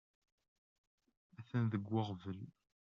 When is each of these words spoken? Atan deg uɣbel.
Atan 1.37 1.65
deg 1.71 1.83
uɣbel. 1.99 2.39